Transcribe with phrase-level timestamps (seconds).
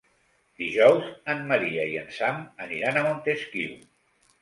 [0.61, 3.81] Dijous en Maria i en Sam aniran a Montesquiu.